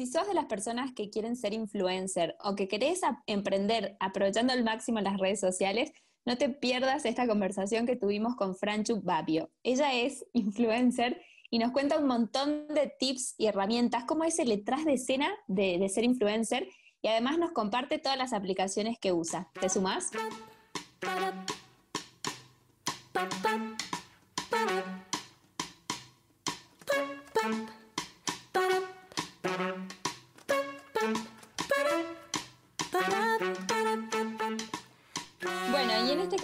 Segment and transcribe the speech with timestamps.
[0.00, 4.64] Si sos de las personas que quieren ser influencer o que querés emprender aprovechando al
[4.64, 5.92] máximo las redes sociales,
[6.24, 9.50] no te pierdas esta conversación que tuvimos con Franchu Babio.
[9.62, 14.48] Ella es influencer y nos cuenta un montón de tips y herramientas, cómo es el
[14.48, 16.66] detrás de escena de, de ser influencer
[17.02, 19.50] y además nos comparte todas las aplicaciones que usa.
[19.60, 20.10] ¿Te sumas?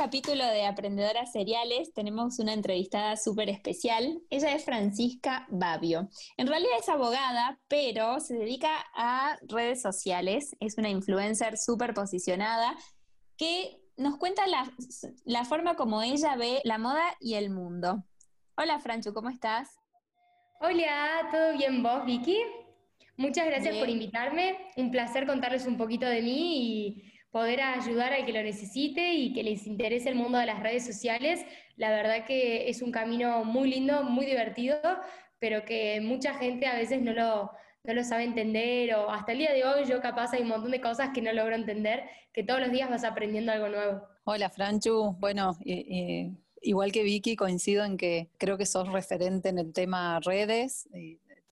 [0.06, 4.23] Capítulo de Aprendedoras Seriales tenemos una entrevistada súper especial.
[4.30, 6.09] Ella es Francisca Babio.
[6.37, 10.55] En realidad es abogada, pero se dedica a redes sociales.
[10.61, 12.77] Es una influencer súper posicionada
[13.37, 14.73] que nos cuenta la,
[15.24, 18.05] la, forma como ella ve la moda y el mundo.
[18.56, 19.70] Hola Franchu, ¿cómo estás?
[20.61, 22.38] Hola, ¿todo bien vos, Vicky?
[23.16, 24.56] Muchas gracias por invitarme.
[24.77, 27.05] Un placer contarles un poquito de mí y
[27.36, 30.86] poder ayudar al que lo necesite y que les interese el mundo de las redes
[30.86, 31.44] sociales.
[31.77, 34.78] La verdad que es un camino muy lindo, muy divertido,
[35.38, 37.50] pero que mucha gente a veces no lo,
[37.84, 40.70] no lo sabe entender o hasta el día de hoy yo capaz hay un montón
[40.70, 44.00] de cosas que no logro entender, que todos los días vas aprendiendo algo nuevo.
[44.24, 45.58] Hola Franchu, bueno,
[46.62, 50.89] igual que Vicky coincido en que creo que sos referente en el tema redes,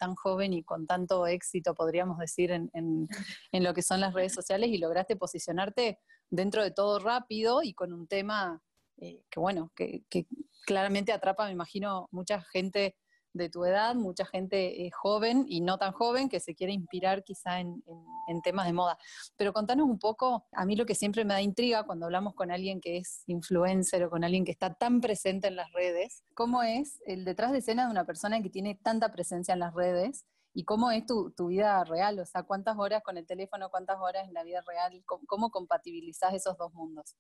[0.05, 4.35] tan joven y con tanto éxito, podríamos decir, en, en, lo que son las redes
[4.35, 8.61] sociales y lograste posicionarte dentro de todo rápido y con un tema
[8.99, 10.27] eh, que, bueno, que, que,
[10.67, 12.97] claramente atrapa, me imagino, mucha gente
[13.35, 17.25] de tu edad, mucha gente eh, joven y no tan joven que se quiere inspirar
[17.25, 17.83] quizá en,
[18.29, 18.97] en, temas de moda.
[19.37, 22.51] Pero contanos un poco, a mí lo que siempre me da intriga cuando hablamos con
[22.51, 26.63] alguien que es influencer o con alguien que está tan presente en las redes, ¿cómo
[26.63, 30.25] es el detrás de escena de una persona que tiene tanta presencia en las redes?
[30.55, 32.21] ¿Y cómo es tu, tu vida real?
[32.21, 35.03] O sea, ¿cuántas horas con el teléfono, cuántas horas en la vida real?
[35.05, 37.17] ¿Cómo, cómo compatibilizás esos dos mundos?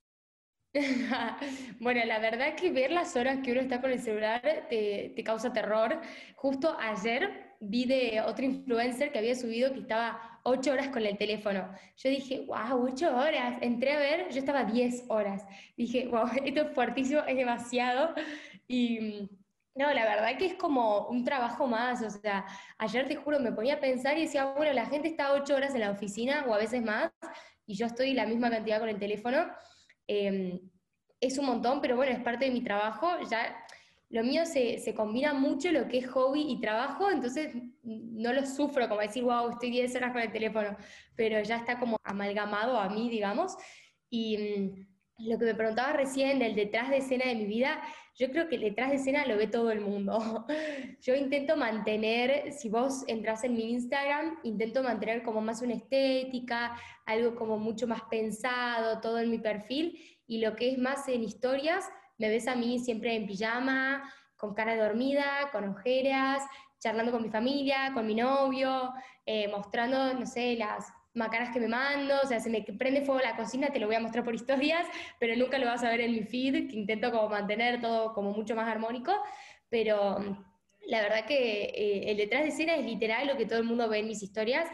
[1.81, 5.53] bueno, la verdad que ver las horas que uno está con el celular te, causa
[5.53, 6.01] terror.
[6.35, 11.17] Justo ayer vi de otro influencer que había subido que estaba ocho horas con el
[11.17, 11.71] teléfono.
[11.97, 13.57] Yo dije, wow, ocho horas.
[13.61, 15.45] Entré a ver, yo estaba diez horas.
[15.77, 18.13] Dije, wow, esto es fuertísimo, es demasiado.
[18.67, 19.31] Y
[19.77, 22.03] no, la verdad que es como un trabajo más.
[22.03, 22.47] O sea,
[22.79, 25.73] ayer te juro, me ponía a pensar y decía, bueno, la gente está ocho horas
[25.75, 27.13] en la oficina o a veces más,
[27.67, 29.47] y yo estoy la misma cantidad con el teléfono.
[30.07, 30.61] Em,
[31.21, 33.09] es un montón, pero bueno, es parte de mi trabajo.
[33.31, 33.65] Ya
[34.11, 38.47] lo mío se, se, combina mucho lo que es hobby y trabajo, entonces no lo
[38.47, 40.77] sufro como decir, wow, estoy 10 horas con el teléfono,
[41.17, 43.57] pero ya está como amalgamado a mí, digamos.
[44.11, 47.83] Y mm, lo que me preguntaba recién del detrás de escena de mi vida,
[48.17, 50.47] yo creo que detrás de escena lo ve todo el mundo.
[51.03, 56.77] Yo intento mantener, si vos entras en mi Instagram, intento mantener como más una estética,
[57.07, 61.25] algo como mucho más pensado, todo en mi perfil, y lo que es más en
[61.25, 66.43] historias, me ves a mí siempre en pijama, con cara dormida, con ojeras,
[66.79, 68.93] charlando con mi familia, con mi novio,
[69.27, 73.21] eh, mostrando, no sé, las macanas que me mando, o sea, se me prende fuego
[73.21, 74.87] la cocina, te lo voy a mostrar por historias,
[75.19, 78.33] pero nunca lo vas a ver en mi feed, que intento como mantener todo como
[78.33, 79.13] mucho más armónico,
[79.71, 80.45] pero mm,
[80.89, 83.89] la verdad que eh, el detrás de escena es literal lo que todo el mundo
[83.89, 84.69] ve en mis historias.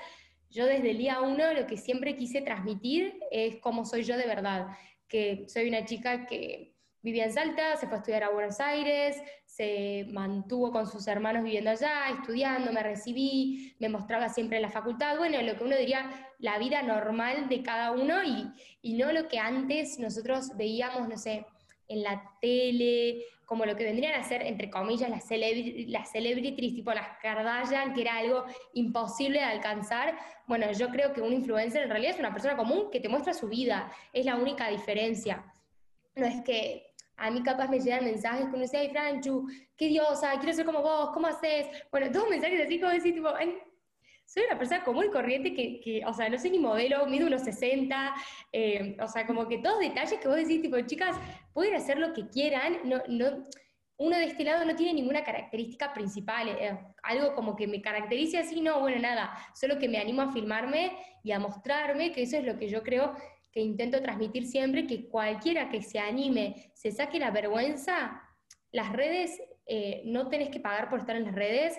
[0.50, 4.27] Yo desde el día uno lo que siempre quise transmitir es cómo soy yo de
[4.27, 4.67] verdad,
[5.09, 6.69] que soy una chica que
[7.03, 11.44] vivía en Salta, se fue a estudiar a Buenos Aires, se mantuvo con sus hermanos
[11.44, 15.77] viviendo allá, estudiando, me recibí, me mostraba siempre en la facultad, bueno, lo que uno
[15.77, 18.50] diría, la vida normal de cada uno y,
[18.83, 21.47] y no lo que antes nosotros veíamos, no sé,
[21.88, 26.72] en la tele, como lo que vendrían a ser, entre comillas, las, celebri las celebrities,
[26.72, 28.44] tipo las Kardashian, que era algo
[28.75, 30.17] imposible de alcanzar.
[30.47, 33.34] Bueno, yo creo que un influencer en realidad es una persona común que te muestra
[33.34, 35.53] su vida, es la única diferencia.
[36.15, 36.90] No es que
[37.20, 40.81] a mí capaz me llegan mensajes como decía, ay Franchu, qué diosa, quiero ser como
[40.81, 41.66] vos, ¿cómo haces?
[41.92, 43.28] Bueno, todos mensajes así como decir, tipo,
[44.25, 47.26] soy una persona común y corriente que, que, o sea, no soy ni modelo, mido
[47.26, 48.14] unos 60,
[48.52, 51.14] eh, o sea, como que todos detalles que vos decís, tipo, chicas,
[51.52, 53.46] pueden hacer lo que quieran, no, no,
[53.99, 58.38] uno de este lado no tiene ninguna característica principal, eh, algo como que me caracterice
[58.38, 62.38] así, no, bueno, nada, solo que me animo a filmarme y a mostrarme, que eso
[62.38, 63.14] es lo que yo creo
[63.52, 68.23] que intento transmitir siempre, que cualquiera que se anime, se saque la vergüenza,
[68.73, 71.79] las redes, eh, no tenés que pagar por estar en las redes,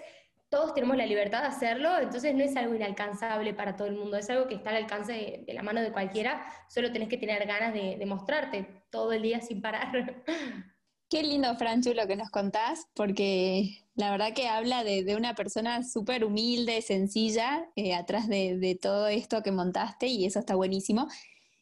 [0.50, 4.18] todos tenemos la libertad de hacerlo, entonces no es algo inalcanzable para todo el mundo,
[4.18, 7.47] es algo que está al alcance de, la mano de cualquiera, solo tenés que tener
[7.47, 10.23] ganas de, de mostrarte todo el día sin parar.
[11.12, 15.83] Qué lindo, Franchu, lo que nos contás, porque La verdad que habla de, una persona
[15.83, 21.09] súper humilde, sencilla, eh, atrás de, de, todo esto que montaste y eso está buenísimo.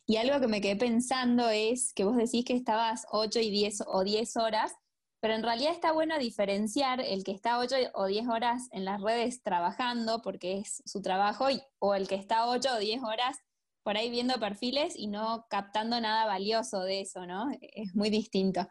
[0.09, 3.83] Y algo que me quedé pensando es que vos decís que estabas 8 y 10
[3.85, 4.73] o 10 horas,
[5.19, 8.99] pero en realidad está bueno diferenciar el que está 8 o 10 horas en las
[9.01, 11.45] redes trabajando, porque es su trabajo,
[11.77, 13.37] o el que está 8 o 10 horas
[13.83, 17.51] por ahí viendo perfiles y no captando nada valioso de eso, ¿no?
[17.61, 18.67] Es muy distinto.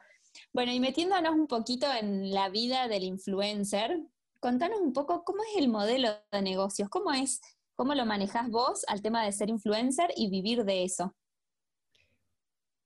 [0.52, 3.96] Bueno, y metiéndonos un poquito en la vida del influencer,
[4.40, 7.40] contanos un poco cómo es el modelo de negocios, cómo es,
[7.76, 11.14] cómo lo manejas vos al tema de ser influencer y vivir de eso.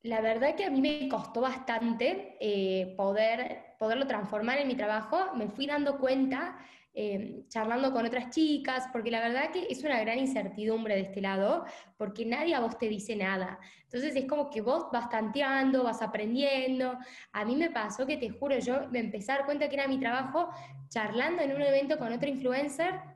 [0.02, 5.32] La verdad que a mí me costó bastante eh, poder, poderlo transformar en mi trabajo.
[5.37, 6.58] Me fui dando cuenta,
[6.93, 11.20] eh, charlando con otras chicas, porque la verdad que es una gran incertidumbre de este
[11.20, 11.64] lado,
[11.96, 13.60] porque nadie a vos te dice nada.
[13.84, 16.99] Entonces es como que vos vas tanteando, vas aprendiendo.
[17.32, 19.87] A mí me pasó que te juro, yo me empecé a dar cuenta que era
[19.87, 20.50] mi trabajo
[20.88, 23.12] charlando en un evento con otro influencer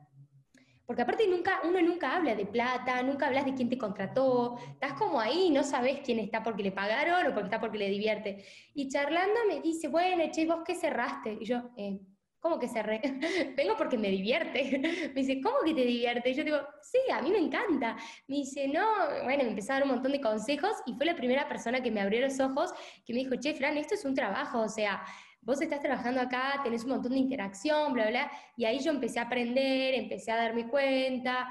[0.87, 4.93] porque aparte nunca, uno nunca habla de plata, nunca hablas de quién te contrató, estás
[4.93, 8.45] como ahí no sabes quién está porque le pagaron o porque está porque le divierte.
[8.73, 11.39] Y charlando me dice, bueno, che, ¿vos qué cerraste?
[11.41, 11.99] Y yo, eh,
[12.39, 13.01] ¿cómo que cerré?
[13.57, 14.79] Vengo porque me divierte.
[15.13, 16.29] me dice, ¿cómo que te divierte?
[16.29, 17.97] Y yo digo, sí, a mí me encanta.
[18.29, 18.85] Me dice, no,
[19.25, 21.91] bueno, me empezó a dar un montón de consejos y fue la primera persona que
[21.91, 22.71] me abrió los ojos,
[23.05, 25.03] que me dijo, che, Fran, esto es un trabajo, o sea,
[25.47, 29.19] vos estás trabajando acá, tenés un montón de interacción, bla, bla, y ahí yo empecé
[29.19, 31.47] a aprender, empecé a darme cuenta,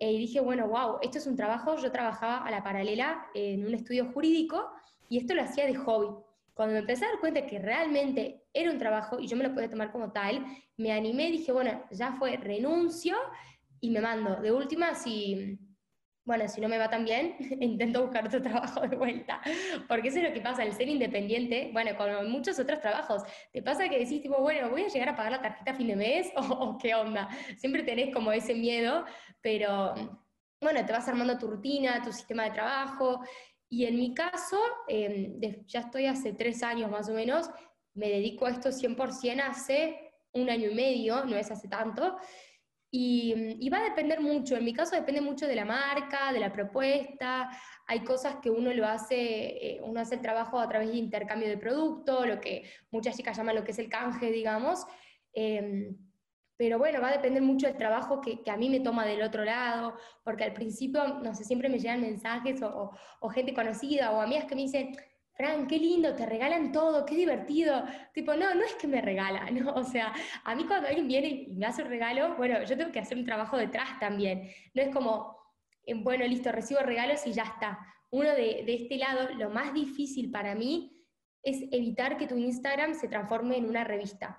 [0.00, 3.66] eh, y dije, bueno, wow, esto es un trabajo, yo trabajaba a la paralela en
[3.66, 4.70] un estudio jurídico,
[5.10, 6.08] y esto lo hacía de hobby.
[6.54, 9.52] Cuando me empecé a dar cuenta que realmente era un trabajo y yo me lo
[9.52, 10.46] podía tomar como tal,
[10.78, 13.14] me animé dije, bueno, ya fue, renuncio
[13.78, 14.36] y me mando.
[14.36, 15.58] De última, si,
[16.24, 19.40] bueno, si no me va tan bien, intento buscar otro trabajo de vuelta.
[19.88, 23.22] Porque eso es lo que pasa, el ser independiente, bueno, con muchos otros trabajos,
[23.52, 25.88] te pasa que decís, tipo, bueno, ¿voy a llegar a pagar la tarjeta a fin
[25.88, 26.32] de mes?
[26.36, 27.28] ¿O, qué onda?
[27.58, 29.04] Siempre tenés como ese miedo,
[29.40, 29.94] pero
[30.60, 33.20] bueno, te vas armando tu rutina, tu sistema de trabajo.
[33.68, 37.50] Y en mi caso, em, ya estoy hace tres años más o menos,
[37.92, 42.16] me dedico a esto 100% hace un año y medio, no es hace tanto.
[42.96, 46.52] Y, va a depender mucho, en mi caso depende mucho de la marca, de la
[46.52, 47.50] propuesta,
[47.88, 51.48] hay cosas que uno lo hace, eh, uno hace el trabajo a través de intercambio
[51.48, 54.86] de producto, lo que muchas chicas llaman lo que es el canje, digamos,
[55.32, 55.96] em,
[56.56, 59.44] pero bueno, va a depender mucho del trabajo que, a mí me toma del otro
[59.44, 64.44] lado, porque al principio, no sé, siempre me llegan mensajes o gente conocida o amigas
[64.44, 64.96] que me dicen,
[65.34, 67.84] Fran, qué lindo, te regalan todo, qué divertido.
[68.12, 69.74] Tipo, no, no es que me regalan, ¿no?
[69.74, 70.12] O sea,
[70.44, 73.18] a mí cuando alguien viene y me hace un regalo, bueno, yo tengo que hacer
[73.18, 74.48] un trabajo detrás también.
[74.74, 75.36] No es como,
[75.86, 77.78] eh, bueno, listo, recibo regalos y ya está.
[78.10, 81.04] Uno de, de este lado, lo más difícil para mí
[81.42, 84.38] es evitar que tu Instagram se transforme en una revista.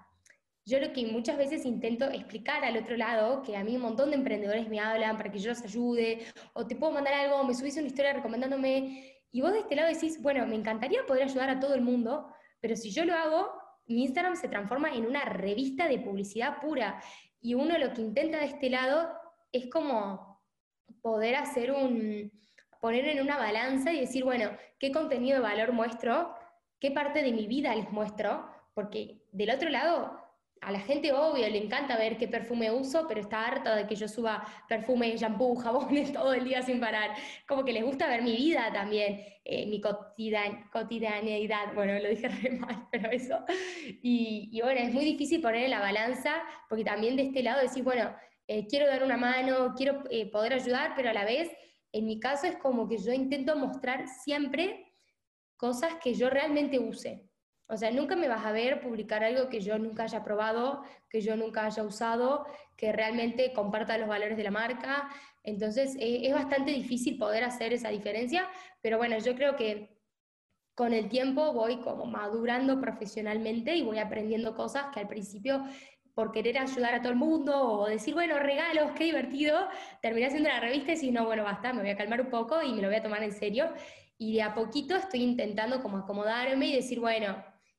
[0.67, 4.09] Yo lo que muchas veces intento explicar al otro lado, que a mí un montón
[4.09, 7.53] de emprendedores me hablan para que yo los ayude, o te puedo mandar algo, me
[7.53, 11.49] subís una historia recomendándome y vos de este lado decís, bueno, me encantaría poder ayudar
[11.49, 12.25] a todo el mundo,
[12.61, 13.51] pero si yo lo hago,
[13.85, 17.03] mi Instagram se transforma en una revista de publicidad pura.
[17.41, 19.09] Y uno lo que intenta de este lado
[19.51, 20.41] es como
[21.01, 22.31] poder hacer un,
[22.79, 26.33] poner en una balanza y decir, bueno, ¿qué contenido de valor muestro?
[26.79, 28.49] ¿Qué parte de mi vida les muestro?
[28.73, 30.17] Porque del otro lado,
[30.65, 33.95] a la gente, obvio, le encanta ver qué perfume uso, pero está harta de que
[33.95, 37.11] yo suba perfume, shampoo, jabones todo el día sin parar.
[37.47, 41.71] Como que les gusta ver mi vida también, eh, mi cotidianeidad.
[41.75, 42.59] Bueno, lo dije re
[42.91, 43.45] pero eso.
[44.01, 46.33] Y, bueno, es muy difícil poner en la balanza,
[46.67, 48.15] porque también de este lado decís, bueno,
[48.47, 51.51] eh, quiero dar una mano, quiero eh, poder ayudar, pero a la vez,
[51.91, 54.91] en mi caso es como que yo intento mostrar siempre
[55.57, 57.29] cosas que yo realmente use.
[57.67, 61.21] O sea, nunca me vas a ver publicar algo que yo nunca haya probado, que
[61.21, 62.45] yo nunca haya usado,
[62.77, 65.09] que realmente comparta los valores de la marca.
[65.43, 68.47] Entonces, eh, es bastante difícil poder hacer esa diferencia,
[68.81, 69.95] pero bueno, yo creo que
[70.75, 75.63] con el tiempo voy como madurando profesionalmente y voy aprendiendo cosas que al principio
[76.13, 79.67] por querer ayudar a todo el mundo o decir, bueno, regalos, qué divertido,
[80.01, 82.61] terminé haciendo la revista y decís, no, bueno, basta, me voy a calmar un poco
[82.61, 83.73] y me lo voy a tomar en serio.
[84.17, 87.35] Y de a poquito estoy intentando como acomodarme y decir, bueno,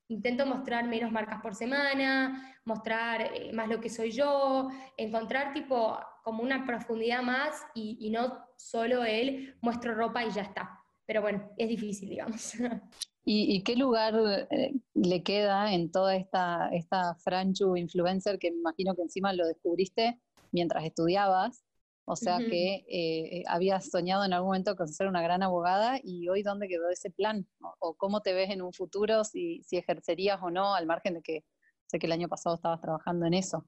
[0.08, 5.98] intento mostrar menos marcas por semana, mostrar eh, más lo que soy yo, encontrar tipo
[6.22, 10.80] como una profundidad más y, no solo el muestro ropa y ya está.
[11.06, 12.54] Pero bueno, es difícil, digamos.
[13.28, 14.14] ¿Y, qué lugar
[14.50, 19.46] eh, le queda en toda esta, esta franchu influencer que me imagino que encima lo
[19.46, 20.20] descubriste
[20.52, 21.65] mientras estudiabas?
[22.08, 26.28] O sea que eh, habías soñado en algún momento con ser una gran abogada y
[26.28, 27.48] hoy dónde quedó ese plan?
[27.80, 31.22] ¿O, cómo te ves en un futuro si, si, ejercerías o no, al margen de
[31.22, 31.44] que
[31.86, 33.66] sé que el año pasado estabas trabajando en eso,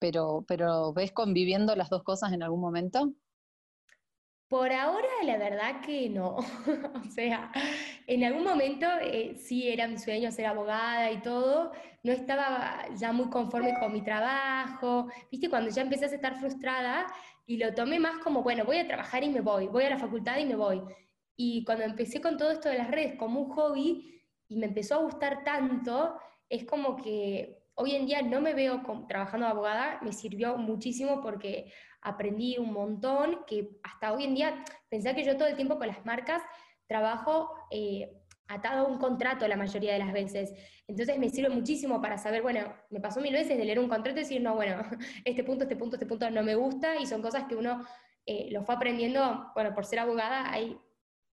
[0.00, 3.12] pero, pero ¿ves conviviendo las dos cosas en algún momento?
[4.48, 6.36] Por ahora, la verdad que no.
[7.06, 7.50] o sea,
[8.06, 11.72] en algún momento eh, sí era mi sueño ser abogada y todo.
[12.04, 15.08] No estaba ya muy conforme con mi trabajo.
[15.32, 17.06] Viste, cuando ya empecé a estar frustrada
[17.46, 19.98] y lo tomé más como, bueno, voy a trabajar y me voy, voy a la
[19.98, 20.82] facultad y me voy.
[21.36, 24.96] Y cuando empecé con todo esto de las redes como un hobby y me empezó
[24.96, 30.00] a gustar tanto, es como que hoy en día no me veo trabajando de abogada,
[30.02, 35.36] me sirvió muchísimo porque aprendí un montón, que hasta hoy en día, pensé que yo
[35.36, 36.42] todo el tiempo con las marcas
[36.86, 38.12] trabajo eh,
[38.48, 40.52] atado a un contrato la mayoría de las veces.
[40.86, 42.60] Entonces me sirve muchísimo para saber, bueno,
[42.90, 44.82] me pasó mil veces de leer un contrato y decir, no, bueno,
[45.24, 47.84] este punto, este punto, este punto no me gusta y son cosas que uno
[48.24, 50.78] eh, lo fue aprendiendo, bueno, por ser abogada hay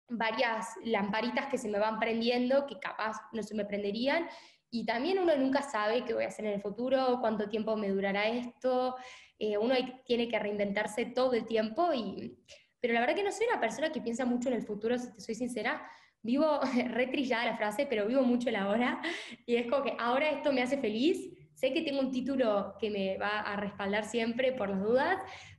[0.10, 4.28] varias lamparitas que se me van prendiendo que capaz no se me prenderían
[4.70, 7.90] y también uno nunca sabe qué voy a hacer en el futuro, cuánto tiempo me
[7.90, 8.96] durará esto,
[9.38, 12.40] eh, uno tiene que reinventarse todo el tiempo, y,
[12.80, 15.14] pero la verdad que no soy una persona que piensa mucho en el futuro, si
[15.14, 15.88] te soy sincera,
[16.24, 19.02] vivo retrillada la frase, pero vivo mucho el ahora,
[19.46, 22.90] y es como que ahora esto me hace feliz, sé que tengo un título que
[22.90, 25.18] me va a respaldar siempre por las dudas,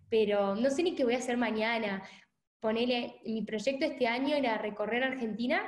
[0.08, 2.02] pero no sé ni qué voy a hacer mañana.
[2.60, 5.62] Ponele, mi proyecto este año era recorrer Argentina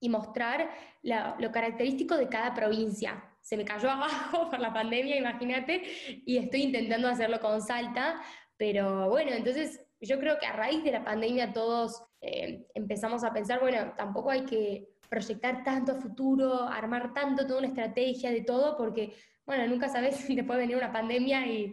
[0.00, 0.70] y mostrar
[1.02, 3.24] lo característico de cada provincia.
[3.40, 5.82] Se me cayó abajo por la pandemia, imagínate,
[6.26, 8.20] y estoy intentando hacerlo con Salta,
[8.56, 13.32] pero bueno, entonces yo creo que a raíz de la pandemia todos eh, empezamos a
[13.32, 18.42] pensar, bueno, tampoco hay que proyectar tanto a futuro, armar tanto toda una estrategia de
[18.42, 19.14] todo, porque,
[19.46, 21.72] bueno, nunca sabes si te puede venir una pandemia y,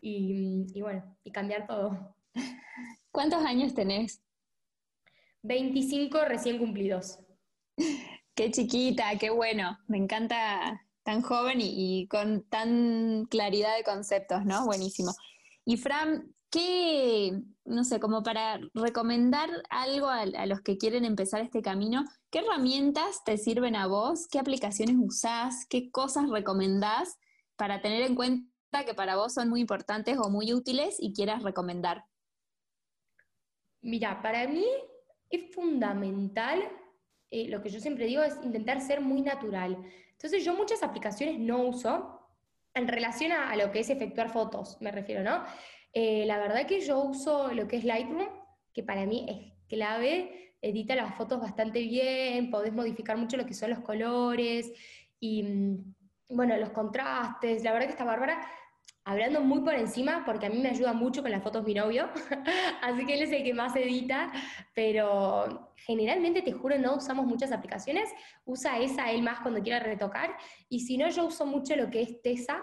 [0.00, 2.16] y bueno, y cambiar todo.
[3.12, 4.22] ¿Cuántos años tenés?
[5.42, 7.20] 25 recién cumplidos.
[8.34, 9.78] Qué chiquita, qué bueno.
[9.86, 14.64] Me encanta tan joven y, con tan claridad de conceptos, ¿no?
[14.64, 15.12] Buenísimo.
[15.64, 21.62] Y Fran, ¿qué, no sé, como para recomendar algo a, los que quieren empezar este
[21.62, 24.28] camino, qué herramientas te sirven a vos?
[24.30, 25.66] ¿Qué aplicaciones usás?
[25.68, 27.18] ¿Qué cosas recomendás
[27.56, 31.42] para tener en cuenta que para vos son muy importantes o muy útiles y quieras
[31.42, 32.04] recomendar?
[33.80, 34.64] Mira, para mí
[35.30, 36.62] es fundamental
[37.32, 39.76] eh, lo que yo siempre digo es intentar ser muy natural.
[40.12, 42.20] Entonces yo muchas aplicaciones no uso
[42.74, 45.44] en relación a, lo que es efectuar fotos, me refiero, ¿no?
[45.94, 48.28] Eh, la verdad que yo uso lo que es Lightroom,
[48.72, 53.54] que para mí es clave, edita las fotos bastante bien, podés modificar mucho lo que
[53.54, 54.72] son los colores
[55.20, 55.94] y, mm,
[56.30, 57.62] bueno, los contrastes.
[57.62, 58.44] La verdad que está bárbara
[59.04, 62.08] hablando muy por encima, porque a mí me ayuda mucho con las fotos mi novio,
[62.82, 64.32] así que él es el que más edita,
[64.74, 68.10] pero generalmente, te juro, no usamos muchas aplicaciones,
[68.46, 70.36] usa esa él más cuando quiera retocar,
[70.68, 72.62] y si no, yo uso mucho lo que es Tesa.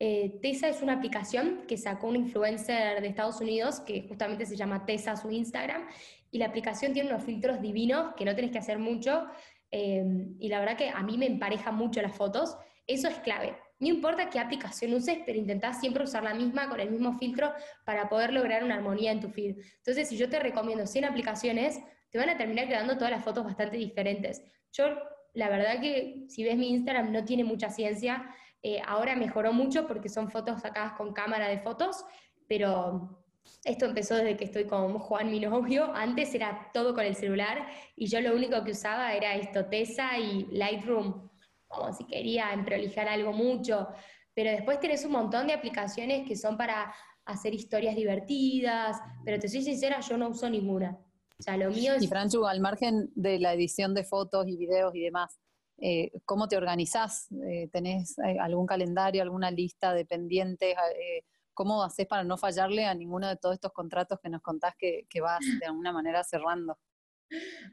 [0.00, 4.56] Eh, Tesa es una aplicación que sacó un influencer de Estados Unidos, que justamente se
[4.56, 5.86] llama Tesa su Instagram,
[6.32, 9.26] y la aplicación tiene unos filtros divinos que no tenés que hacer mucho,
[9.70, 10.04] eh,
[10.40, 12.56] y la verdad que a mí me empareja mucho las fotos,
[12.88, 16.78] eso es clave no importa qué aplicación uses, pero intentás siempre usar la misma con
[16.80, 17.52] el mismo filtro
[17.84, 19.56] para poder lograr una armonía en tu feed.
[19.78, 21.80] Entonces, si yo te recomiendo 100 aplicaciones,
[22.10, 24.42] te van a terminar quedando todas las fotos bastante diferentes.
[24.72, 24.84] Yo,
[25.32, 28.28] la verdad que si ves mi Instagram no tiene mucha ciencia,
[28.62, 32.04] eh, ahora mejoró mucho porque son fotos sacadas con cámara de fotos,
[32.46, 33.24] pero
[33.64, 35.92] esto empezó desde que estoy con Juan, mi novio.
[35.94, 40.18] Antes era todo con el celular y yo lo único que usaba era esto, Tesa
[40.18, 41.30] y Lightroom
[41.70, 43.88] como si quería emprolijar algo mucho,
[44.34, 46.92] pero después tenés un montón de aplicaciones que son para
[47.24, 50.98] hacer historias divertidas, pero te soy sincera, yo no uso ninguna.
[51.38, 52.02] O sea, lo mío es...
[52.02, 55.38] Y Franchu, al margen de la edición de fotos y videos y demás,
[55.80, 57.28] eh, ¿cómo te organizás?
[57.46, 60.74] Eh, ¿Tenés eh, algún calendario, alguna lista de pendientes?
[61.54, 65.06] ¿Cómo haces para no fallarle a ninguno de todos estos contratos que nos contás que,
[65.20, 66.78] vas de alguna manera cerrando?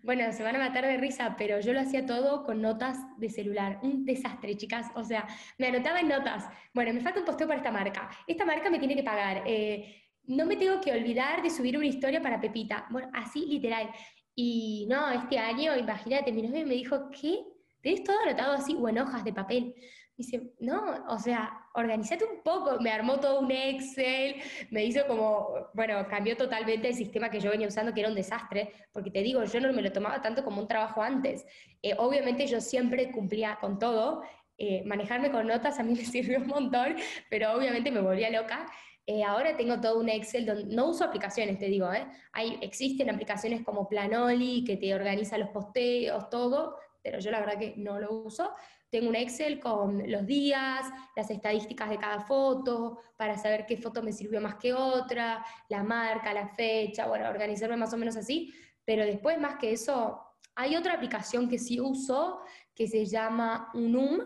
[0.04, 3.30] Bueno, se van a matar de risa, pero yo lo hacía todo con notas de
[3.30, 3.80] celular.
[3.82, 4.88] Un desastre, chicas.
[4.96, 6.46] O sea, me anotaba en notas.
[6.74, 8.10] Bueno, me falta un posteo para esta marca.
[8.28, 9.44] Esta marca me tiene que pagar.
[9.46, 12.86] Eh, no me tengo que olvidar de subir una historia para Pepita.
[12.90, 13.90] Bueno, así literal.
[14.36, 17.57] Y no, este año, imagínate, mi novio me dijo, ¿qué?
[17.82, 19.76] ¿Tenés todo anotado así o en hojas de papel?
[20.18, 22.80] dice, no, o sea, organízate un poco.
[22.82, 24.38] Me armó todo un Excel,
[24.72, 28.16] me hizo como, bueno, cambió totalmente el sistema que yo venía usando, que era un
[28.16, 31.46] desastre, porque te digo, yo no me lo tomaba tanto como un trabajo antes.
[31.84, 34.24] Eh, obviamente yo siempre cumplía con todo.
[34.58, 36.96] Eh, manejarme con notas a mí me sirvió un montón,
[37.30, 38.66] pero obviamente me volvía loca.
[39.06, 41.88] Eh, ahora tengo todo un Excel donde no uso aplicaciones, te digo,
[42.34, 46.76] Hay, existen aplicaciones como Planoli que te organiza los posteos, todo,
[47.08, 48.54] pero yo la verdad que no lo uso.
[48.90, 50.82] Tengo un Excel con los días,
[51.16, 55.84] las estadísticas de cada foto, para saber qué foto me sirvió más que otra, la
[55.84, 60.22] marca, la fecha, bueno, organizarme más o menos así, pero después más que eso,
[60.54, 62.42] hay otra aplicación que sí uso
[62.76, 64.20] que se llama Unum,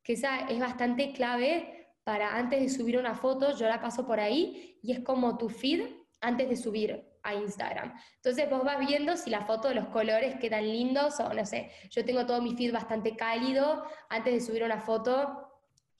[0.00, 4.20] que esa es bastante clave para antes de subir una foto, yo la paso por
[4.20, 5.88] ahí y es como tu feed
[6.20, 7.92] antes de subir a Instagram.
[8.16, 11.70] Entonces vos vas viendo si la foto de los colores quedan lindos o no sé,
[11.90, 15.48] yo tengo todo mi feed bastante cálido antes de subir una foto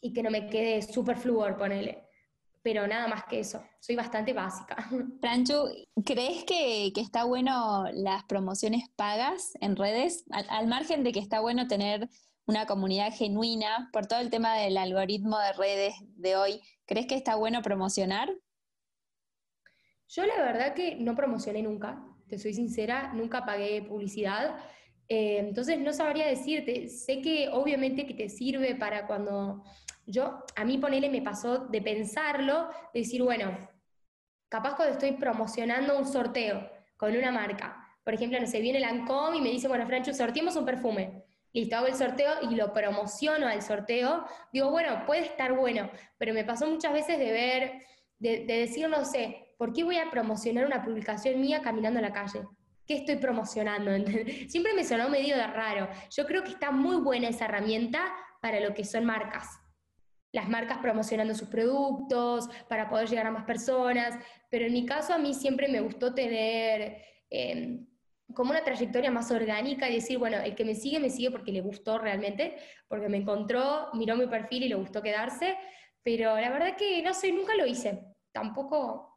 [0.00, 2.08] y que no me quede súper flúor, ponele.
[2.62, 4.76] Pero nada más que eso, soy bastante básica.
[5.20, 5.68] Franchu,
[6.04, 10.24] ¿crees que, está bueno las promociones pagas en redes?
[10.30, 12.08] al margen de que está bueno tener
[12.46, 17.14] una comunidad genuina por todo el tema del algoritmo de redes de hoy, ¿crees que
[17.14, 18.32] está bueno promocionar?
[20.14, 24.56] Yo la verdad que no promocioné nunca, te soy sincera, nunca pagué publicidad.
[25.08, 29.64] Eh, entonces no sabría decirte, sé que obviamente que te sirve para cuando
[30.04, 33.56] yo, a mí ponele me pasó de pensarlo, de decir, bueno,
[34.50, 39.38] capaz cuando estoy promocionando un sorteo con una marca, por ejemplo, no sé, viene Lancôme
[39.38, 41.24] y me dice, bueno, Francho, sorteemos un perfume.
[41.54, 44.26] Listo, hago el sorteo y lo promociono al sorteo.
[44.52, 47.82] Digo, bueno, puede estar bueno, pero me pasó muchas veces de ver,
[48.18, 52.12] de decir, no sé, ¿por qué voy a promocionar una publicación mía caminando en la
[52.12, 52.42] calle?
[52.86, 53.90] ¿Qué estoy promocionando?
[54.48, 55.88] Siempre me sonó medio de raro.
[56.10, 59.48] Yo creo que está muy buena esa herramienta para lo que son marcas.
[60.32, 64.18] Las marcas promocionando sus productos para poder llegar a más personas,
[64.50, 67.86] pero en mi caso a mí siempre me gustó tener em,
[68.34, 71.52] como una trayectoria más orgánica y decir, bueno, el que me sigue me sigue porque
[71.52, 72.56] le gustó realmente,
[72.88, 75.56] porque me encontró, miró mi perfil y le gustó quedarse,
[76.02, 78.00] pero la verdad que no sé, nunca lo hice.
[78.32, 79.11] Tampoco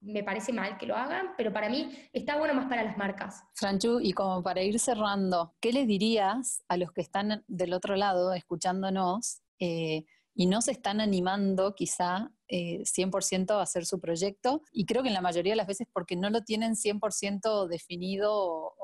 [0.00, 3.42] me parece mal que lo hagan, pero para mí está bueno más para las marcas.
[3.54, 7.96] Franchu, y como para ir cerrando, ¿qué les dirías a los que están del otro
[7.96, 14.62] lado escuchándonos eh, y no se están animando quizá 100% eh, a hacer su proyecto?
[14.72, 18.32] Y creo que en la mayoría de las veces porque no lo tienen 100% definido
[18.32, 18.74] o,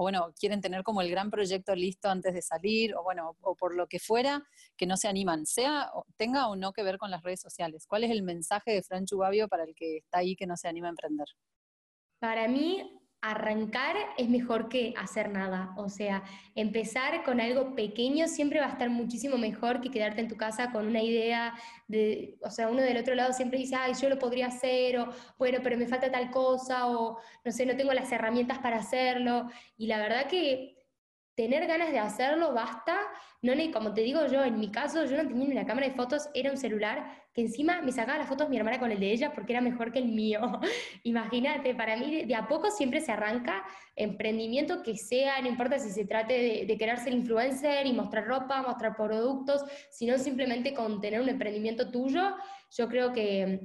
[0.00, 3.54] o bueno, quieren tener como el gran proyecto listo antes de salir, o bueno, o
[3.54, 4.42] por lo que fuera,
[4.74, 7.86] que no se animan, sea, tenga o no que ver con las redes sociales.
[7.86, 10.68] ¿Cuál es el mensaje de Franchu Babio para el que está ahí que no se
[10.68, 11.26] anima a emprender?
[12.18, 15.74] Para mí, arrancar es mejor que hacer nada.
[15.76, 16.22] O sea,
[16.54, 20.72] empezar con algo pequeño siempre va a estar muchísimo mejor que quedarte en tu casa
[20.72, 21.54] con una idea
[21.88, 25.12] de, o sea, uno del otro lado siempre dice, ay, yo lo podría hacer, o
[25.38, 29.50] bueno, pero me falta tal cosa, o no sé, no tengo las herramientas para hacerlo.
[29.76, 30.79] Y la verdad que
[31.40, 32.98] tener ganas de hacerlo basta.
[33.40, 35.94] No como te digo yo, en mi caso, yo no tenía ni una cámara de
[35.94, 39.10] fotos, era un celular que encima me sacaba las fotos mi hermana con el de
[39.10, 40.60] ella porque era mejor que el mío.
[41.04, 43.64] Imagínate, para mí de, a poco siempre se arranca
[43.96, 48.26] emprendimiento que sea, no importa si se trate de, de, querer ser influencer y mostrar
[48.26, 52.36] ropa, mostrar productos, sino simplemente con tener un emprendimiento tuyo,
[52.76, 53.60] yo creo que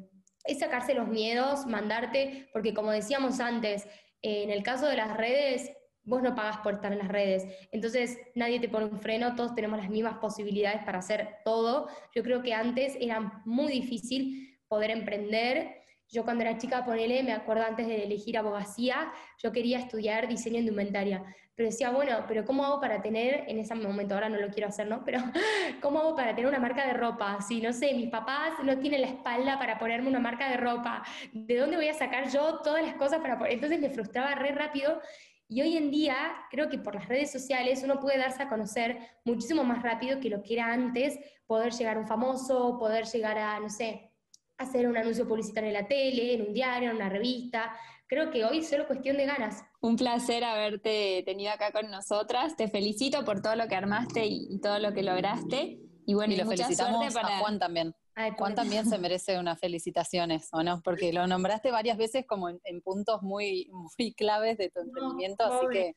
[0.45, 3.85] es sacarse los miedos, mandarte, porque como decíamos antes,
[4.21, 5.73] en el caso de las redes,
[6.05, 7.45] vos no pagas por estar en las redes.
[7.71, 11.87] Entonces nadie te pone un freno, todos tenemos las mismas posibilidades para hacer todo.
[12.13, 15.81] Yo creo que antes era muy difícil poder emprender.
[16.07, 20.59] Yo cuando era chica, ponele, me acuerdo antes de elegir abogacía, yo quería estudiar diseño
[20.59, 21.23] indumentaria,
[21.55, 24.67] pero decía, bueno, pero ¿cómo hago para tener, en ese momento, ahora no lo quiero
[24.67, 25.03] hacer, ¿no?
[25.03, 25.19] Pero
[25.81, 27.41] ¿cómo hago para tener una marca de ropa?
[27.41, 31.03] Si, no sé, mis papás no tienen la espalda para ponerme una marca de ropa,
[31.31, 33.53] ¿de dónde voy a sacar yo todas las cosas para poner?
[33.53, 35.01] Entonces me frustraba re rápido
[35.47, 36.17] y hoy en día
[36.49, 40.29] creo que por las redes sociales uno puede darse a conocer muchísimo más rápido que
[40.29, 44.11] lo que era antes, poder llegar a un famoso, poder llegar a, no sé,
[44.57, 47.75] hacer un anuncio publicitario en la tele, en un diario, en una revista.
[48.07, 49.63] Creo que hoy es solo cuestión de ganas.
[49.81, 52.55] Un placer haberte tenido acá con nosotras.
[52.55, 55.79] Te felicito por todo lo que armaste y, todo lo que lograste.
[56.05, 57.37] Y bueno, y lo felicitamos para...
[57.37, 57.95] a Juan también.
[58.37, 60.81] Juan también se merece unas felicitaciones, ¿o no?
[60.81, 65.65] Porque lo nombraste varias veces como en, puntos muy, muy claves de tu emprendimiento, así
[65.71, 65.95] que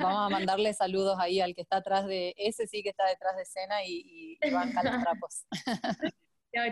[0.00, 3.36] vamos a mandarle saludos ahí al que está atrás de, ese sí que está detrás
[3.36, 5.44] de escena y, y, banca los trapos.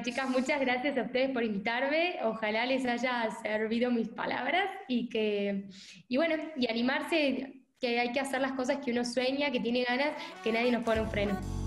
[0.04, 2.18] chicas, muchas gracias a ustedes por invitarme.
[2.24, 5.68] Ojalá les haya servido mis palabras y que,
[6.08, 9.82] y bueno, y animarse que hay que hacer las cosas que uno sueña, que tiene
[9.84, 10.12] ganas,
[10.44, 11.61] que nadie nos pone un freno.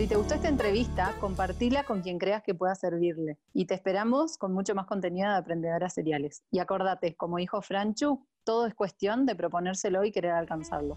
[0.00, 3.36] Si te gustó esta entrevista, compartila con quien creas que pueda servirle.
[3.52, 6.42] Y te esperamos con mucho más contenido de Aprendedoras Seriales.
[6.50, 10.96] Y acordate, como dijo Franchu, todo es cuestión de proponérselo y querer alcanzarlo.